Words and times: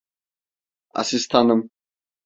Asistanım… 0.93 1.69